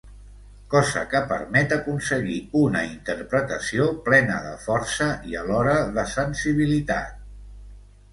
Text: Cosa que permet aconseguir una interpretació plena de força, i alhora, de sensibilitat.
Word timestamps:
Cosa 0.73 1.01
que 1.09 1.19
permet 1.31 1.73
aconseguir 1.75 2.37
una 2.61 2.81
interpretació 2.87 3.85
plena 4.07 4.39
de 4.47 4.55
força, 4.63 5.11
i 5.33 5.37
alhora, 5.43 5.77
de 5.99 6.07
sensibilitat. 6.15 7.21